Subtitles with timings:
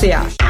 [0.00, 0.49] 对呀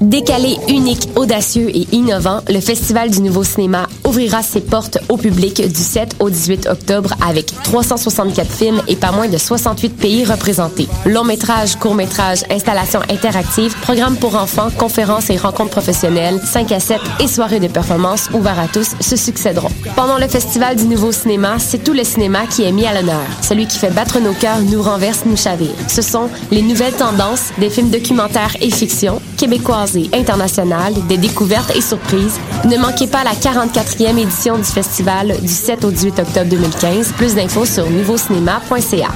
[0.00, 5.62] Décalé, unique, audacieux et innovant, le Festival du Nouveau Cinéma ouvrira ses portes au public
[5.66, 10.88] du 7 au 18 octobre avec 364 films et pas moins de 68 pays représentés.
[11.06, 16.80] Long métrage, court métrage, installations interactives, programmes pour enfants, conférences et rencontres professionnelles, 5 à
[16.80, 19.70] 7 et soirées de performance ouvertes à tous se succéderont.
[19.96, 23.24] Pendant le Festival du Nouveau Cinéma, c'est tout le cinéma qui est mis à l'honneur.
[23.42, 25.74] Celui qui fait battre nos cœurs, nous renverse, nous chavire.
[25.88, 31.82] Ce sont les nouvelles tendances, des films documentaires et fiction, québécoises internationales, des découvertes et
[31.82, 32.40] surprises.
[32.64, 37.12] Ne manquez pas la 44e édition du festival du 7 au 18 octobre 2015.
[37.12, 39.08] Plus d'infos sur nouveaucinéma.ca.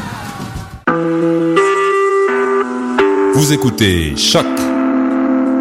[3.33, 4.45] Vous écoutez Choc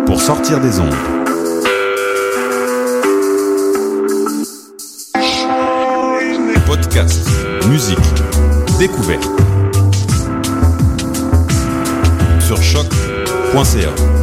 [0.06, 0.94] pour sortir des ondes.
[6.66, 7.30] Podcast,
[7.70, 7.98] musique,
[8.78, 9.30] découverte.
[12.42, 14.17] Sur choc.ca.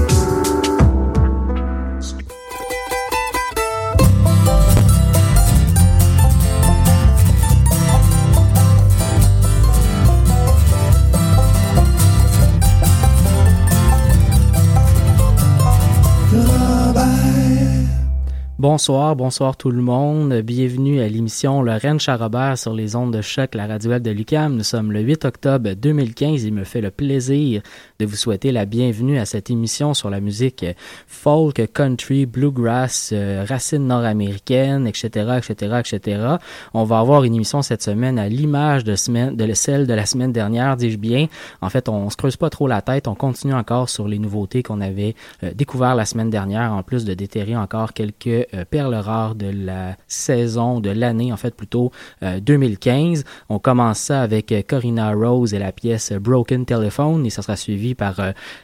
[18.65, 20.33] Bonsoir, bonsoir tout le monde.
[20.41, 24.57] Bienvenue à l'émission Lorraine Charrobert sur les ondes de choc, la radio de Lucam.
[24.57, 26.45] Nous sommes le 8 octobre 2015.
[26.45, 27.61] Il me fait le plaisir
[27.99, 30.65] de vous souhaiter la bienvenue à cette émission sur la musique
[31.07, 36.27] folk, country, bluegrass, euh, racines nord-américaines, etc., etc., etc.
[36.73, 40.07] On va avoir une émission cette semaine à l'image de semaine, de celle de la
[40.07, 41.27] semaine dernière, dis-je bien.
[41.61, 43.09] En fait, on se creuse pas trop la tête.
[43.09, 47.05] On continue encore sur les nouveautés qu'on avait euh, découvert la semaine dernière, en plus
[47.05, 51.93] de déterrer encore quelques euh, perles rares de la saison, de l'année en fait plutôt
[52.23, 53.21] 2015.
[53.21, 57.43] Euh, On commence ça avec euh, Corina Rose et la pièce Broken Telephone et ça
[57.43, 58.17] sera suivi par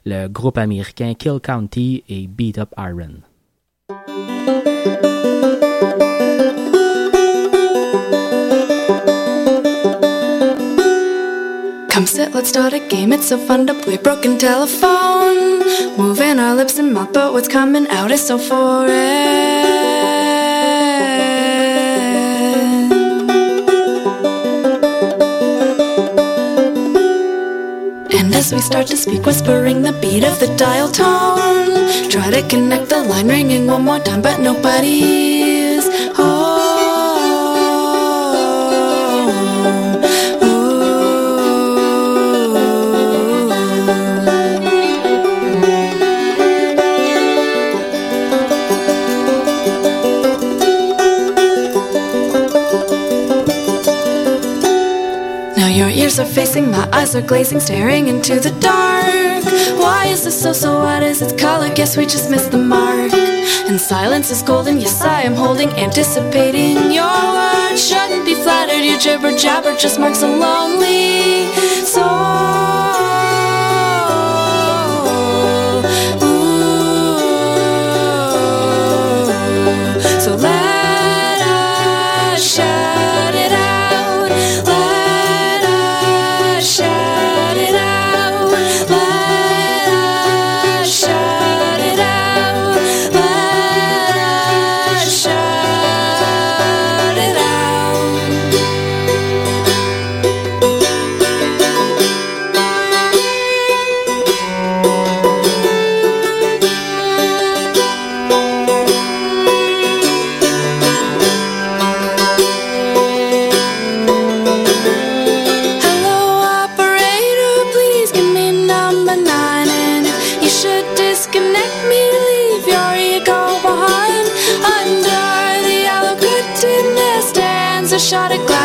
[0.05, 3.21] le groupe américain Kill County et Beat Up Iron.
[12.01, 13.13] Come sit, let's start a game.
[13.13, 15.59] It's so fun to play broken telephone.
[15.99, 19.80] Moving our lips and mouth, but what's coming out is so foreign.
[28.41, 32.09] As we start to speak, whispering the beat of the dial tone.
[32.09, 35.30] Try to connect the line, ringing one more time, but nobody's
[56.11, 59.45] ears are facing, my eyes are glazing, staring into the dark.
[59.79, 61.73] Why is this so, so what is its color?
[61.73, 63.13] Guess we just missed the mark.
[63.69, 67.89] And silence is golden, yes, I am holding, anticipating your words.
[67.89, 71.53] Shouldn't be flattered, your jibber jabber just marks a lonely
[71.85, 72.80] soul.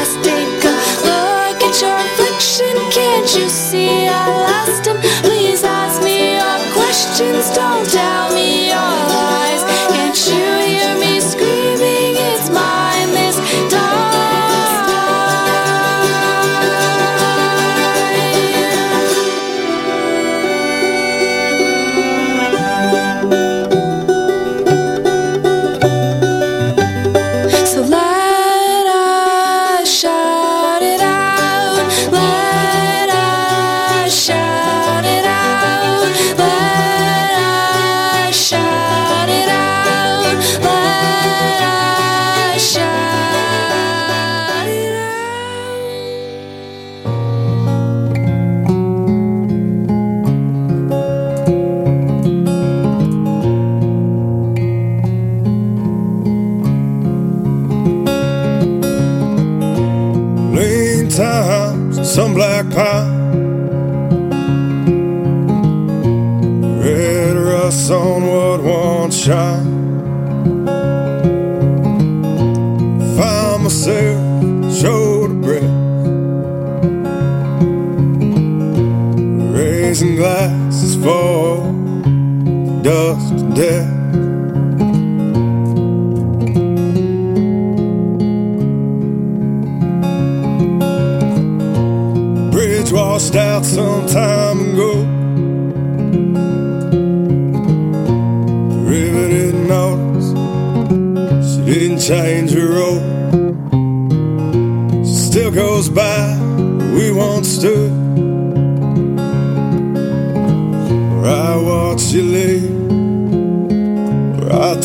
[0.05, 2.75] just take a look at your affliction.
[2.91, 4.97] Can't you see I lost him?
[5.23, 7.49] Please ask me your questions.
[7.55, 8.24] Don't doubt.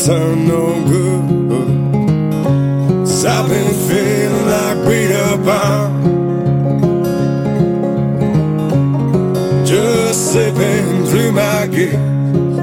[0.05, 1.41] turn no good.
[3.23, 5.89] I've been feeling like Peter Pan.
[9.63, 12.57] Just slipping through my gears.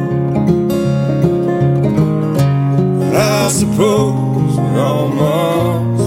[3.14, 5.97] I suppose no more.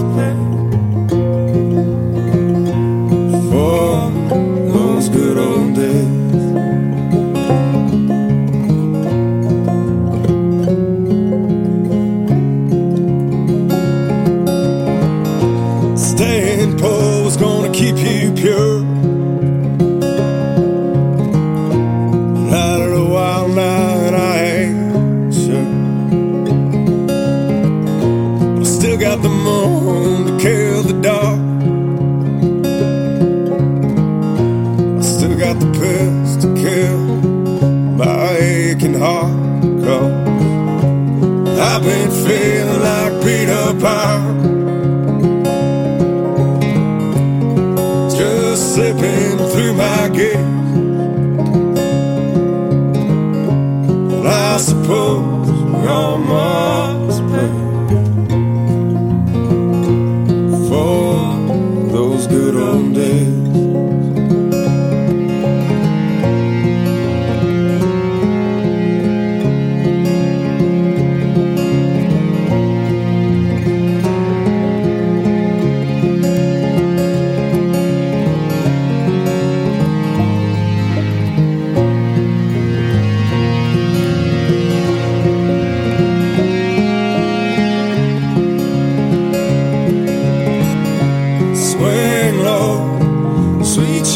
[54.92, 55.21] road.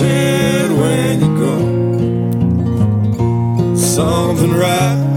[0.01, 1.57] wretched when you go.
[3.77, 5.16] Something right.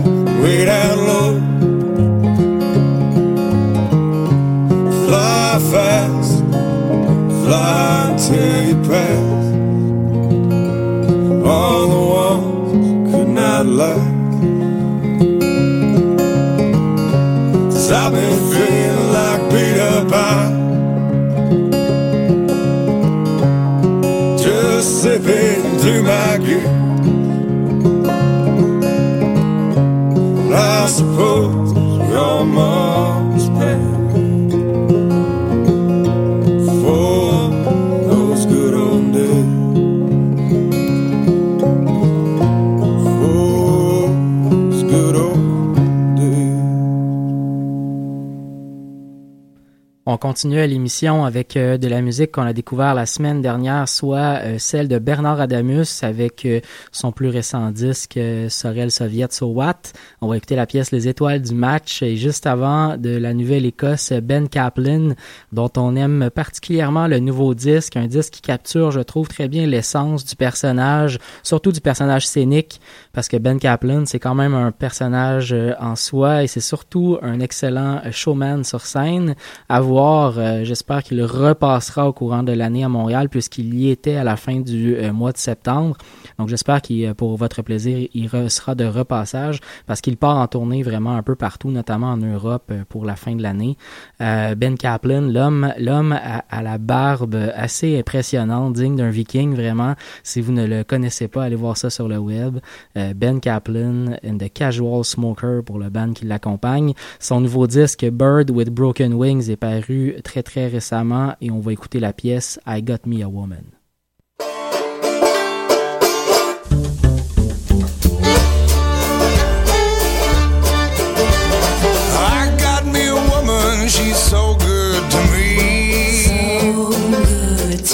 [50.19, 54.41] Continue à l'émission avec euh, de la musique qu'on a découvert la semaine dernière, soit
[54.43, 56.59] euh, celle de Bernard Adamus avec euh,
[56.91, 59.93] son plus récent disque Sorel Soviet So What.
[60.21, 64.11] On va écouter la pièce Les étoiles du match et juste avant de la Nouvelle-Écosse
[64.21, 65.15] Ben Kaplan
[65.53, 69.65] dont on aime particulièrement le nouveau disque, un disque qui capture, je trouve, très bien
[69.65, 72.81] l'essence du personnage, surtout du personnage scénique
[73.13, 77.39] parce que Ben Kaplan, c'est quand même un personnage en soi et c'est surtout un
[77.39, 79.35] excellent showman sur scène.
[79.69, 84.15] À voir, euh, j'espère qu'il repassera au courant de l'année à Montréal puisqu'il y était
[84.15, 85.97] à la fin du euh, mois de septembre.
[86.39, 90.47] Donc j'espère qu'il, euh, pour votre plaisir, il sera de repassage parce qu'il part en
[90.47, 93.77] tournée vraiment un peu partout, notamment en Europe pour la fin de l'année.
[94.19, 99.95] ben Kaplan, l'homme, l'homme à, la barbe assez impressionnante, digne d'un viking vraiment.
[100.23, 102.59] Si vous ne le connaissez pas, allez voir ça sur le web.
[102.95, 106.93] ben Kaplan and the Casual Smoker pour le band qui l'accompagne.
[107.19, 111.73] Son nouveau disque Bird with Broken Wings est paru très très récemment et on va
[111.73, 113.78] écouter la pièce I Got Me a Woman.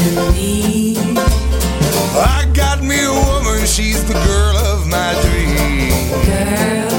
[0.06, 0.96] To me.
[2.16, 6.28] I got me a woman, she's the girl of my dreams.
[6.28, 6.95] Girl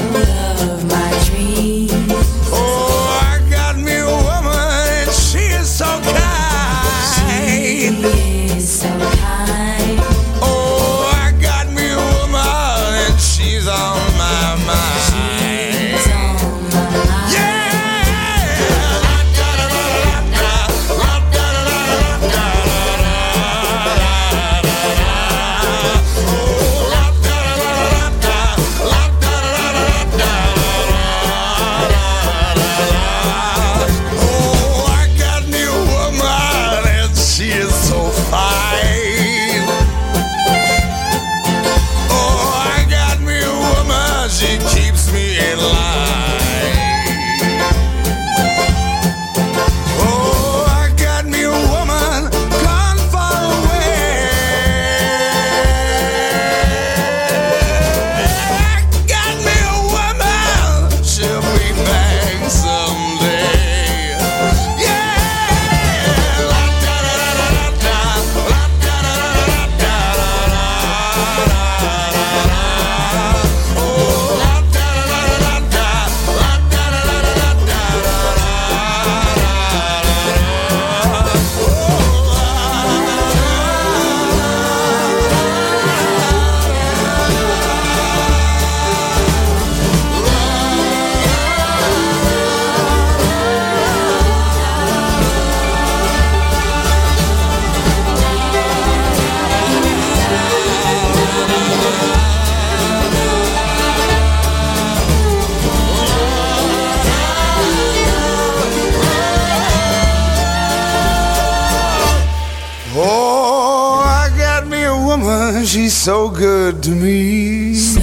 [116.77, 117.73] good to me.
[117.73, 118.01] So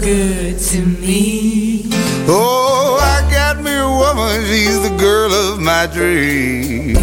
[0.00, 1.84] good to me.
[2.28, 6.95] Oh, I got me a woman, she's the girl of my dreams.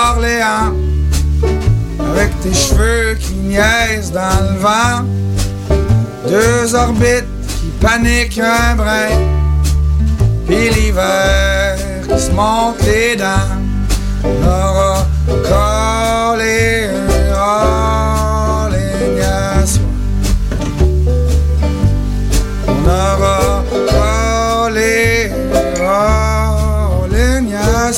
[0.00, 0.74] d'Orléans
[2.12, 5.04] avec tes cheveux qui niaisent dans le vent,
[6.28, 9.10] deux orbites qui paniquent un brin.
[10.46, 11.76] Puis l'hiver
[12.08, 13.58] qui se monte les dents
[14.24, 16.88] aura collé.
[22.66, 25.30] On aura collé
[25.80, 27.92] en ligne à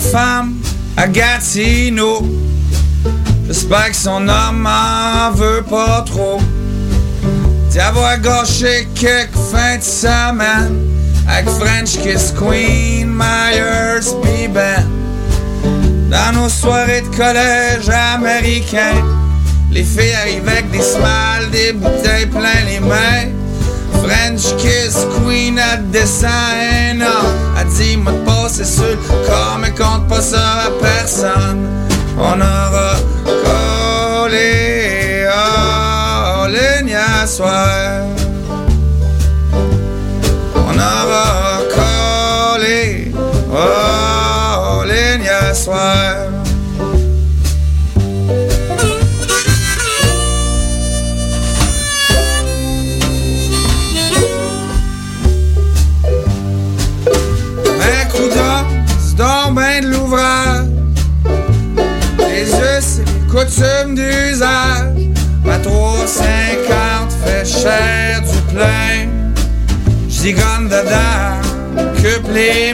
[0.00, 0.54] femme
[0.96, 2.26] à Gatineau.
[3.46, 6.40] J'espère que son homme en veut pas trop.
[7.70, 10.84] D'y avoir gâché quelques fins de semaine
[11.28, 14.52] avec French Kiss Queen, Myers, B.
[14.52, 14.86] Ben.
[16.10, 19.02] Dans nos soirées de collège américain,
[19.70, 23.30] les filles arrivent avec des smiles, des bouteilles plein les mains.
[24.02, 26.30] French Kiss Queen, elle descend
[27.02, 31.68] un Elle dit, moi de passer sur le corps, mais compte pas ça à personne.
[32.18, 35.26] On aura collé
[36.48, 37.26] ligne à
[68.54, 69.08] plein.
[70.08, 71.40] J'zigonne dedans,
[72.02, 72.64] que les.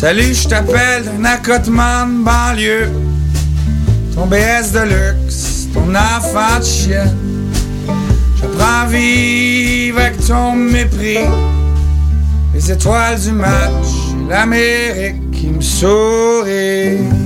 [0.00, 2.88] Salut, je t'appelle d'un accotement de banlieue.
[4.14, 7.04] Ton BS de luxe, ton enfant de chien.
[8.40, 11.18] J'apprends à vivre avec ton mépris.
[12.54, 13.88] Les étoiles du match,
[14.26, 17.19] l'Amérique qui me sourit.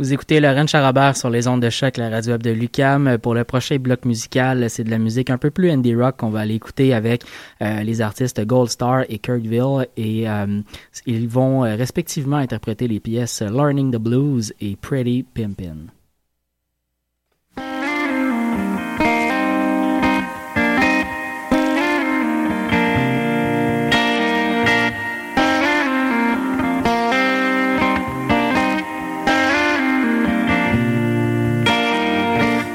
[0.00, 3.18] Vous écoutez Laurent Charabert sur les ondes de choc, la radio web de Lucam.
[3.18, 6.30] Pour le prochain bloc musical, c'est de la musique un peu plus indie rock qu'on
[6.30, 7.24] va aller écouter avec
[7.62, 9.88] euh, les artistes Gold Star et Kirkville.
[9.96, 10.60] Et euh,
[11.04, 15.97] ils vont euh, respectivement interpréter les pièces Learning the Blues et Pretty Pimpin'.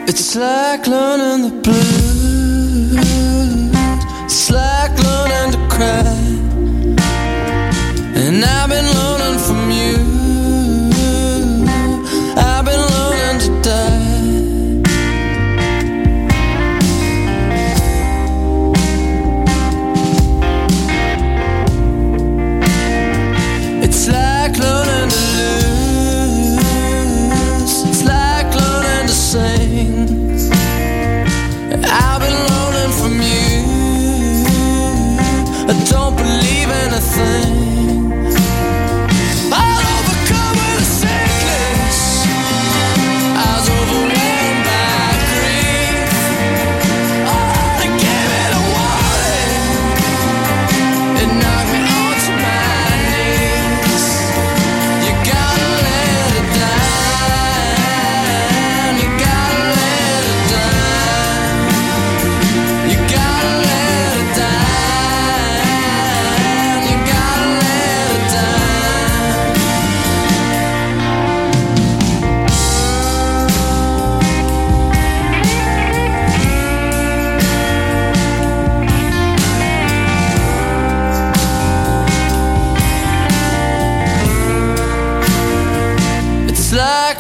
[0.06, 2.96] It's like learning the blues.
[4.26, 6.04] It's like learning to cry.
[8.16, 10.13] And I've been learning from you.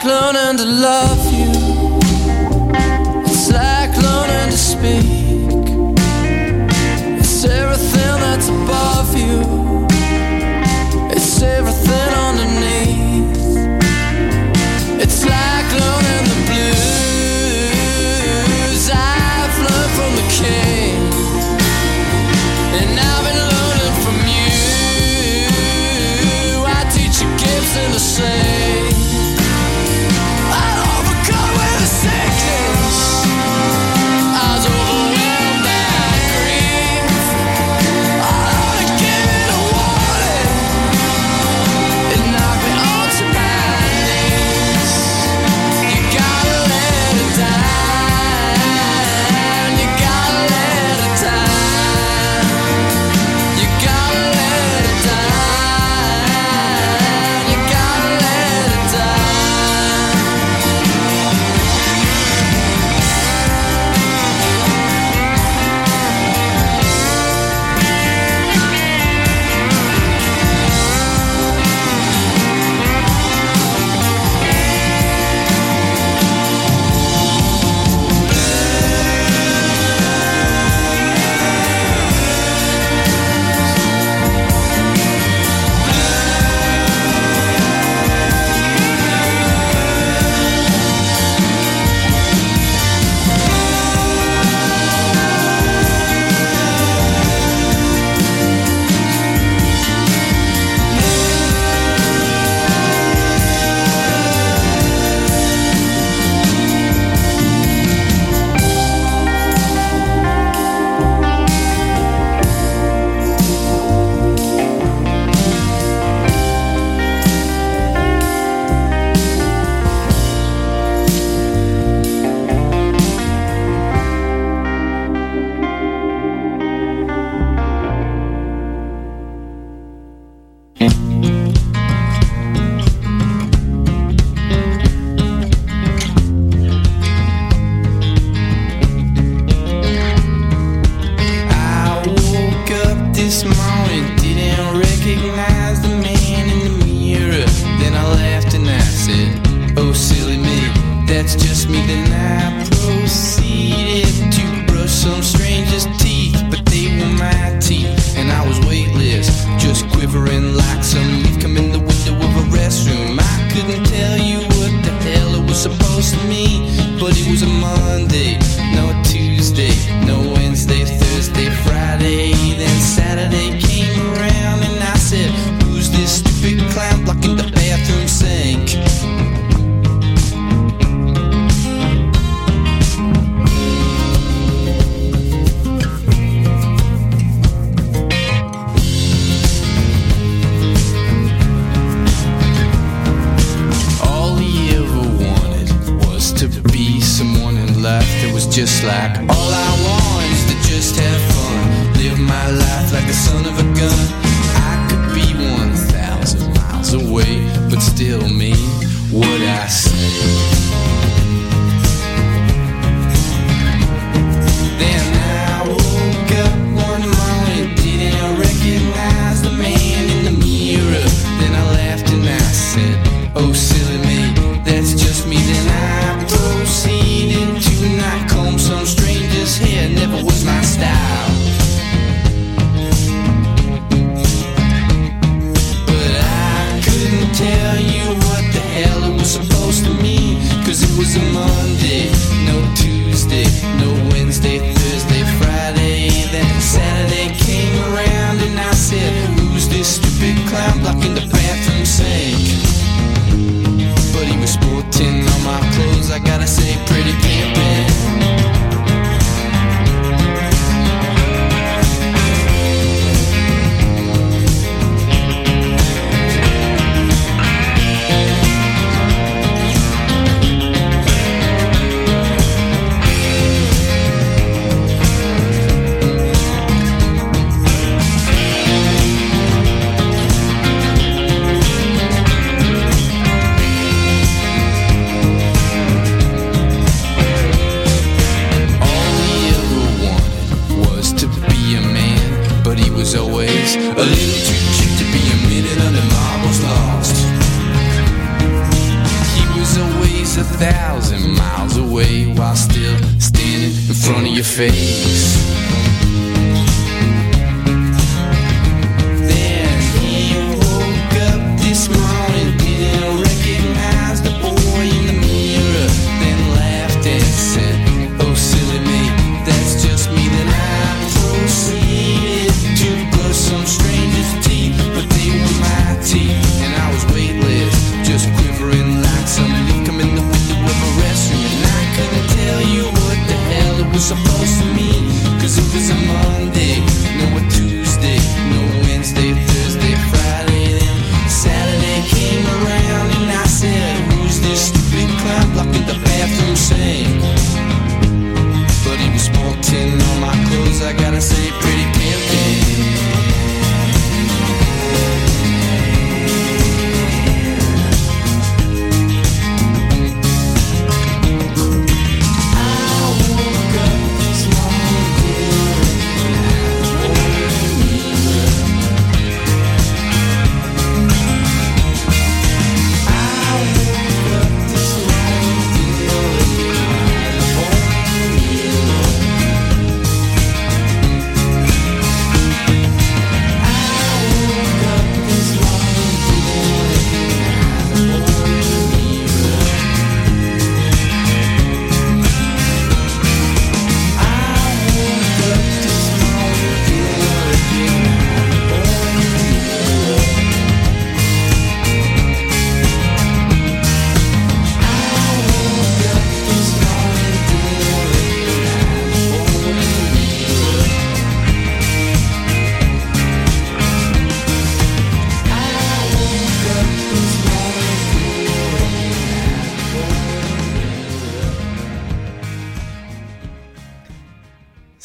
[0.06, 1.13] Like learning to love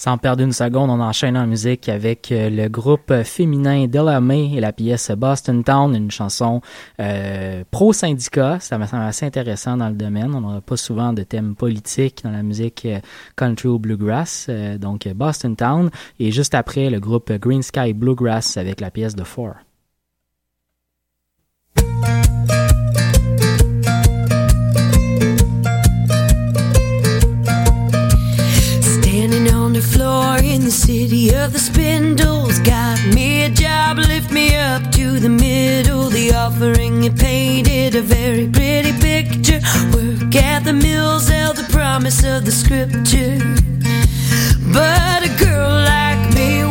[0.08, 4.58] Sans perdre une seconde, on enchaîne en musique avec euh, le groupe féminin Delamay et
[4.58, 6.62] la pièce Boston Town, une chanson
[6.98, 8.56] euh, pro-syndicat.
[8.58, 10.34] Ça me semble assez intéressant dans le domaine.
[10.34, 13.00] On n'aura pas souvent de thèmes politiques dans la musique euh,
[13.36, 14.46] country ou bluegrass.
[14.48, 15.90] Euh, donc Boston Town.
[16.18, 19.56] Et juste après, le groupe Green Sky Bluegrass avec la pièce de Four.
[30.68, 32.58] The city of the spindles.
[32.58, 36.10] Got me a job, lift me up to the middle.
[36.10, 39.60] The offering it painted a very pretty picture.
[39.94, 43.38] Work at the mills held the promise of the scripture.
[44.76, 46.67] But a girl like me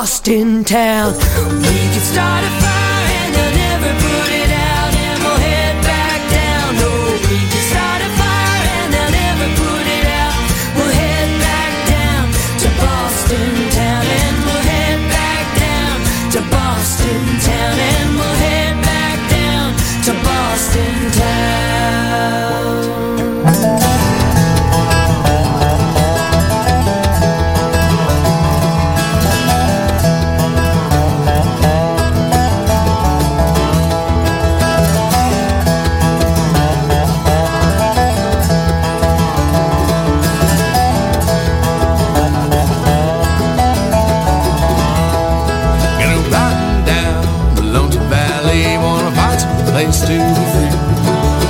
[0.00, 1.69] lost in town.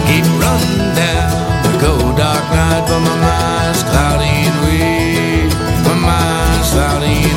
[0.08, 1.30] Keep running down
[1.64, 5.52] the cold dark night, but my mind's cloudy and weak.
[5.86, 7.29] My mind's cloudy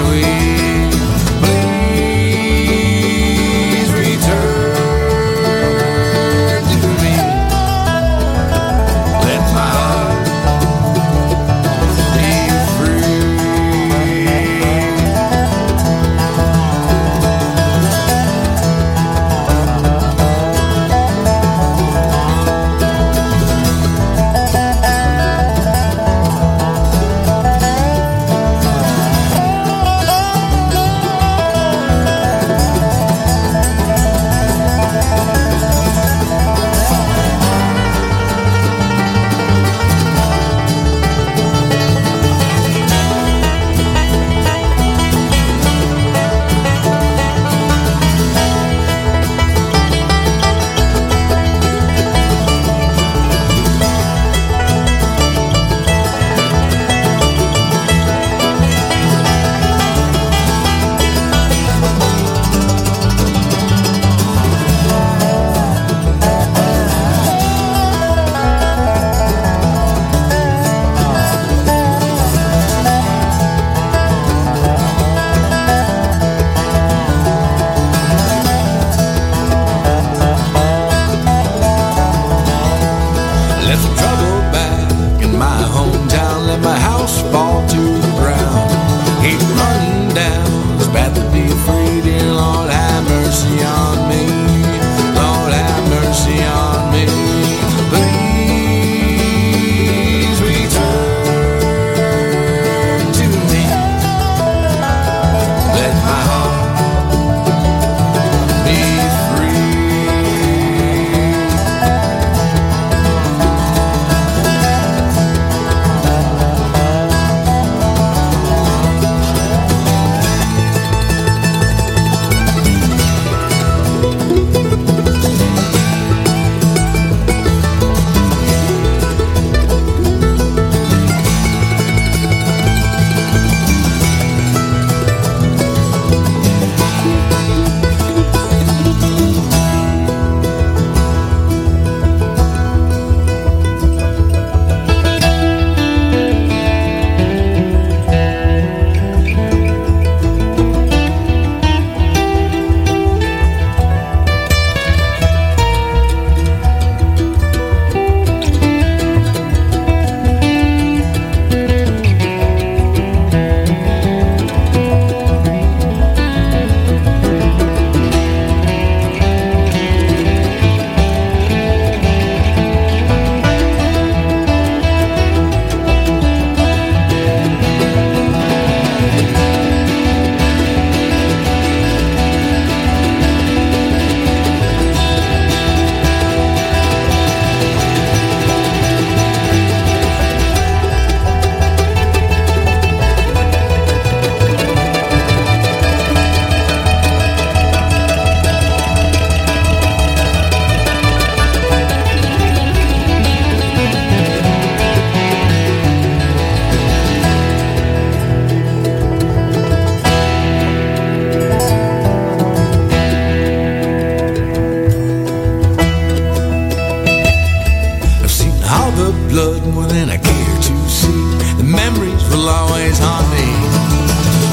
[218.73, 221.21] all the blood within I care to see.
[221.57, 223.47] The memories will always haunt me.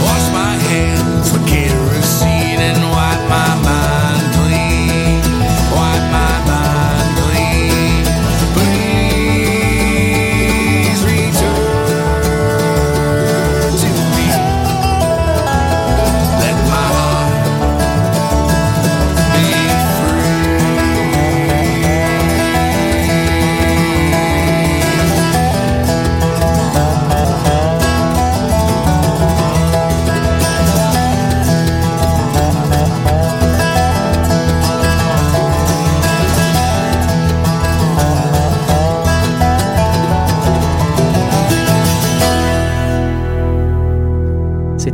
[0.05, 3.80] Wash my hands for kerosene and wipe my mind.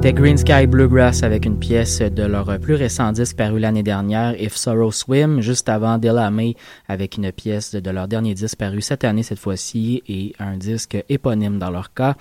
[0.06, 4.40] C'était Green Sky Bluegrass avec une pièce de leur plus récent disque paru l'année dernière,
[4.40, 6.54] If Sorrow Swim, juste avant Della May
[6.86, 10.96] avec une pièce de leur dernier disque paru cette année cette fois-ci et un disque
[11.08, 12.14] éponyme dans leur cas.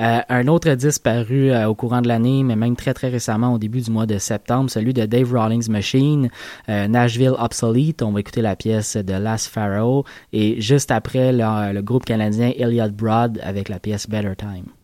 [0.00, 3.52] Euh, un autre disque paru euh, au courant de l'année, mais même très très récemment
[3.52, 6.30] au début du mois de septembre, celui de Dave Rawlings Machine,
[6.68, 8.02] euh, Nashville Obsolete.
[8.02, 12.92] On va écouter la pièce de Last Pharaoh et juste après le, groupe canadien Elliot
[12.92, 14.81] Broad avec la pièce Better Time.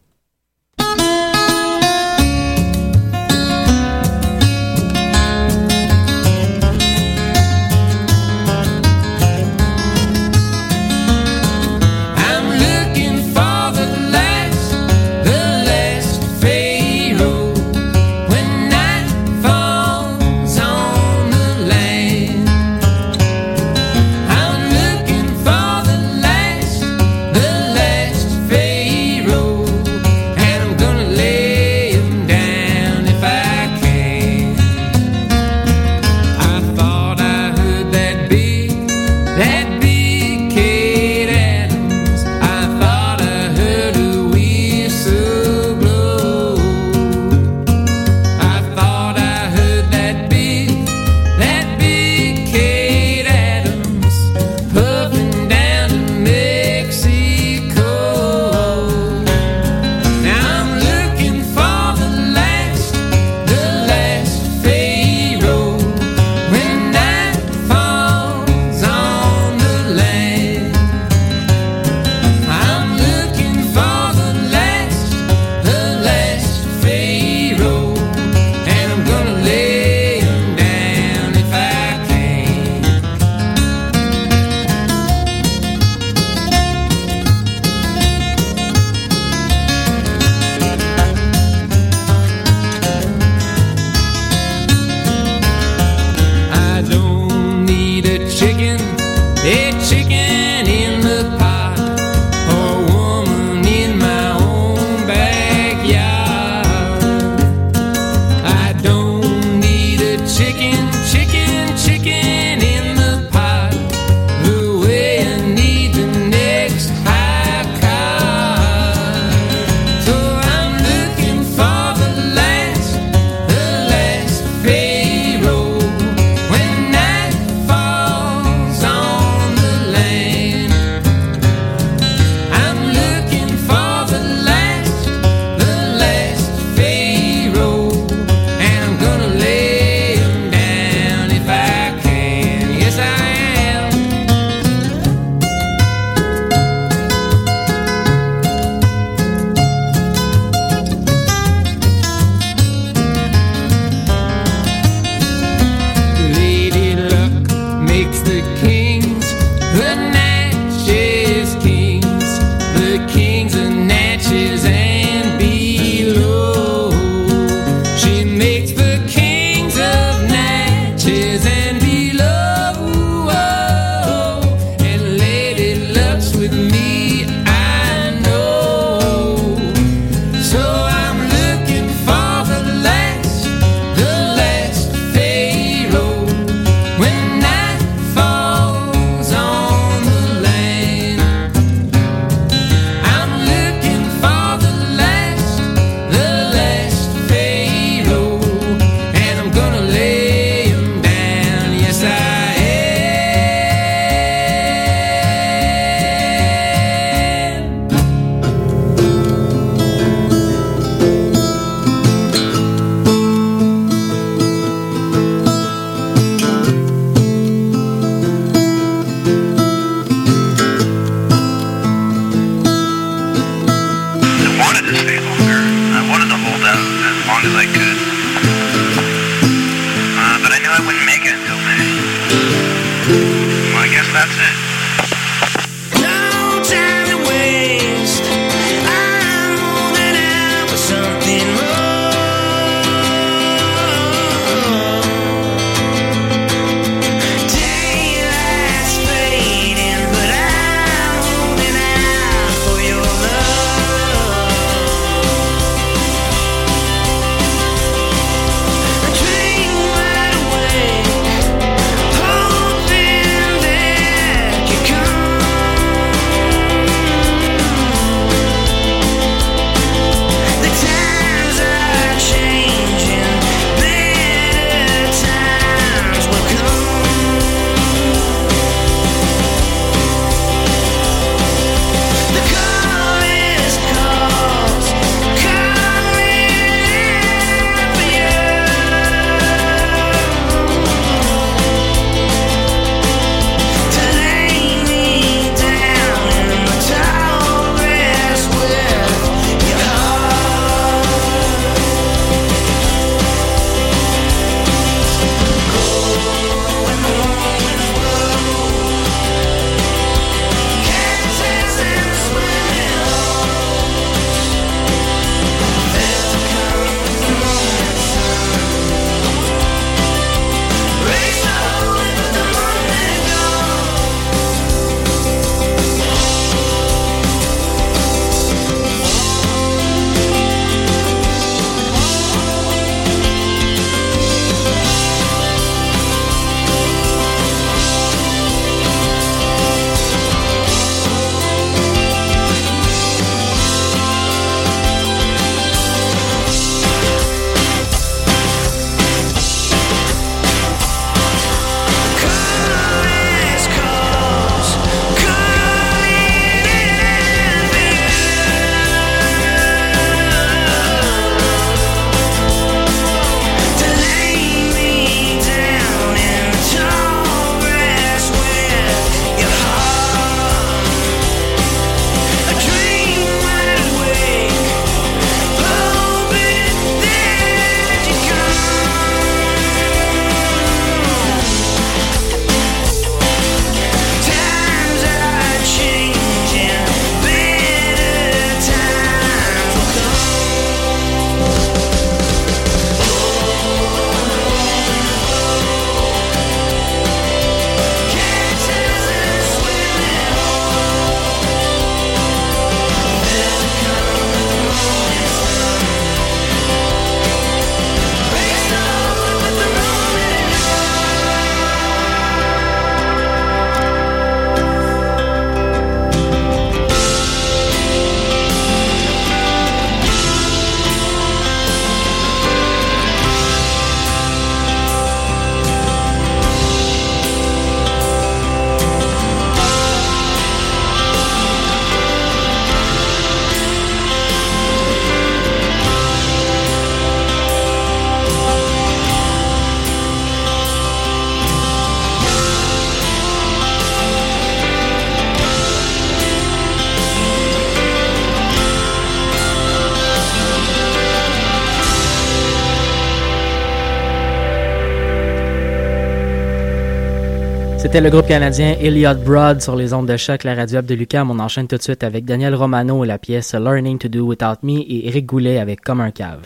[458.01, 461.33] Le groupe canadien Elliot Broad sur les ondes de choc, la radio de Lucam.
[461.33, 464.59] On enchaîne tout de suite avec Daniel Romano et la pièce Learning to Do Without
[464.63, 466.43] Me et Eric Goulet avec Comme un cave.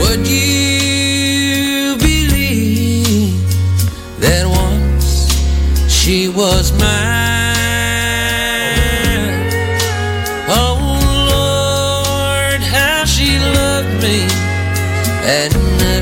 [0.00, 3.38] Would you believe
[4.20, 5.32] that once
[5.88, 6.72] she was?
[14.04, 14.26] me.
[15.24, 15.93] And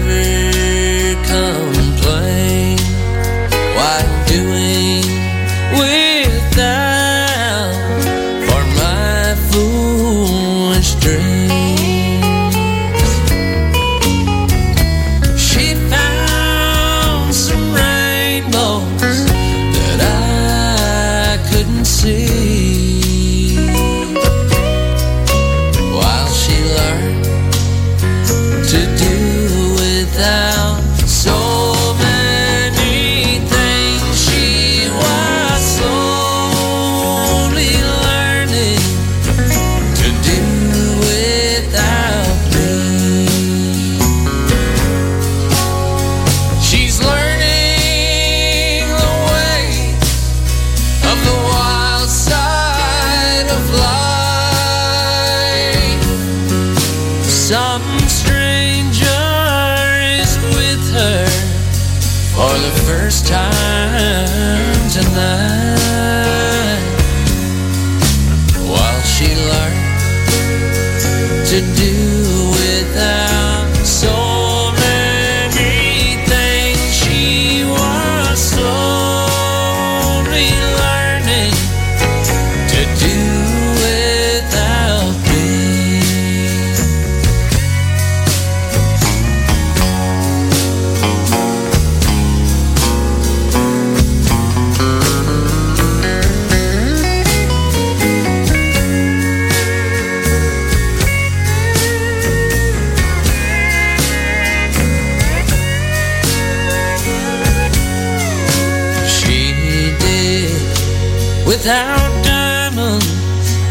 [111.52, 113.06] without diamonds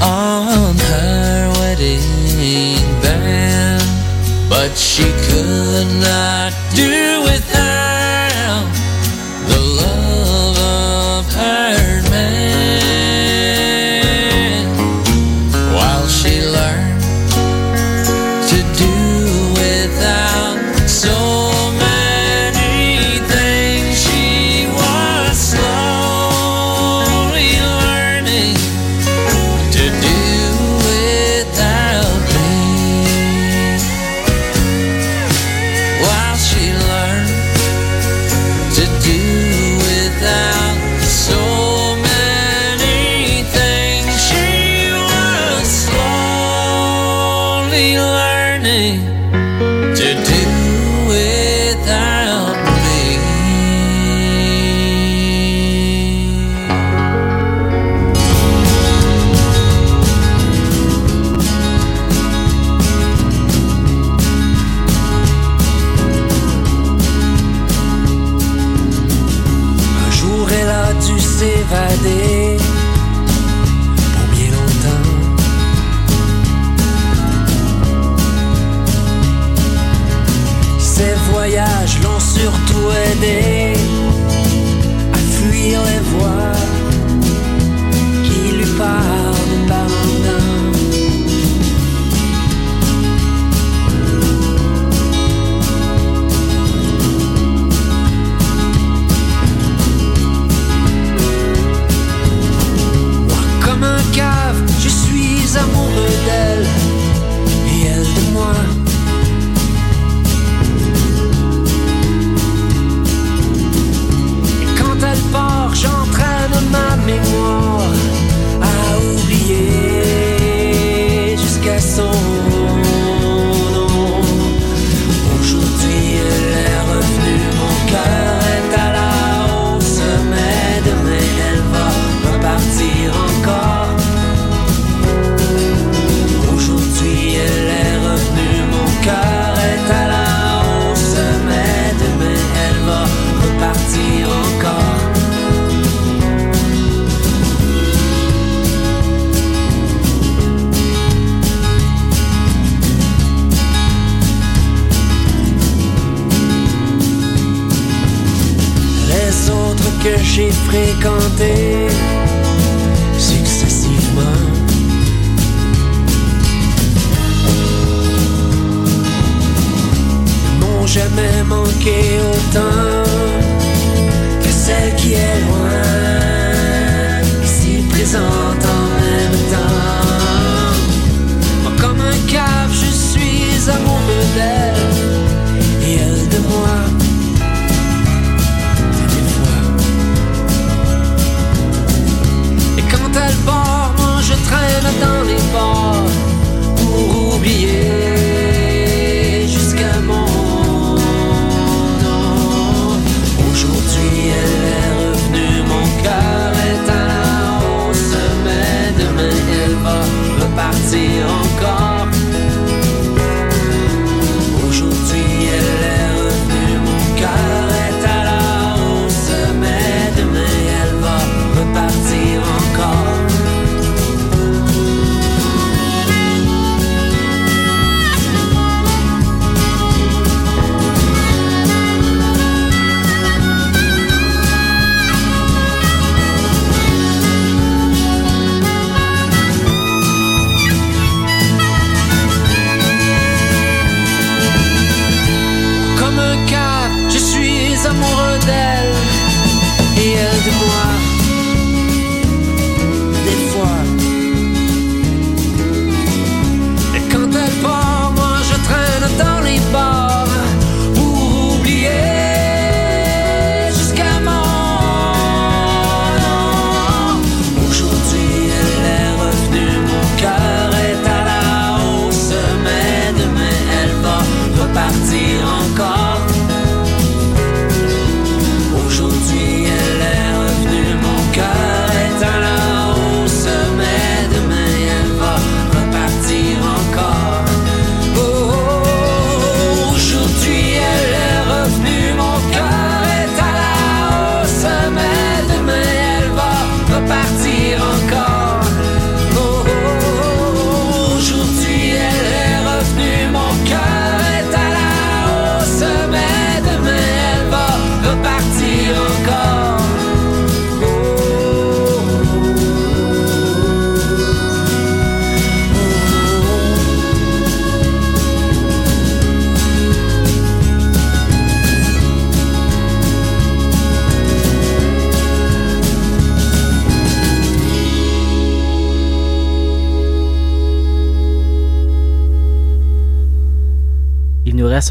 [0.04, 3.82] on her wedding band.
[4.48, 7.81] But she could not do without.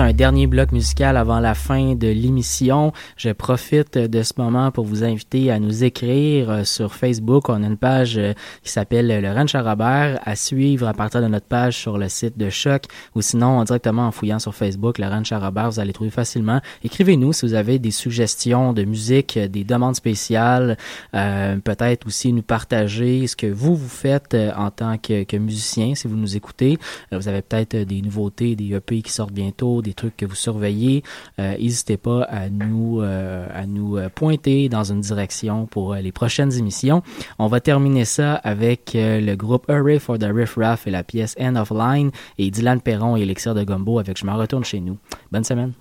[0.00, 2.94] Un dernier bloc musical avant la fin de l'émission.
[3.18, 7.50] Je profite de ce moment pour vous inviter à nous écrire euh, sur Facebook.
[7.50, 8.32] On a une page euh,
[8.62, 12.38] qui s'appelle Le Ranch à à suivre à partir de notre page sur le site
[12.38, 12.84] de Choc
[13.14, 16.62] ou sinon directement en fouillant sur Facebook Le Ranch à vous allez trouver facilement.
[16.82, 20.78] Écrivez-nous si vous avez des suggestions de musique, euh, des demandes spéciales,
[21.14, 25.94] euh, peut-être aussi nous partager ce que vous vous faites en tant que, que musicien
[25.94, 26.78] si vous nous écoutez.
[27.12, 31.02] Vous avez peut-être des nouveautés, des EP qui sortent bientôt, des trucs que vous surveillez.
[31.38, 36.12] Euh, N'hésitez pas à nous euh, à nous euh, pointer dans une direction pour les
[36.12, 37.02] prochaines émissions.
[37.38, 41.36] On va terminer ça avec le groupe Hurray for the Riff Raff et la pièce
[41.38, 44.80] End of Line et Dylan Perron et Elixir de Gumbo avec Je m'en retourne chez
[44.80, 44.98] nous.
[45.30, 45.72] Bonne semaine.